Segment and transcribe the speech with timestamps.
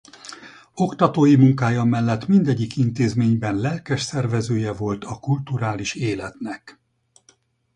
[0.75, 6.79] Oktatói munkája mellett mindegyik intézményben lelkes szervezője volt a kulturális életnek.